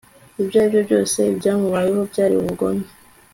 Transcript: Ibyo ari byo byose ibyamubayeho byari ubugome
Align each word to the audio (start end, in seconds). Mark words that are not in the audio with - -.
Ibyo 0.41 0.55
ari 0.59 0.69
byo 0.71 0.81
byose 0.87 1.17
ibyamubayeho 1.33 2.01
byari 2.11 2.33
ubugome 2.41 2.83